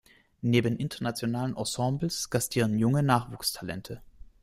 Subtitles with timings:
[0.41, 4.01] Neben internationalen Ensembles gastieren junge Nachwuchstalente.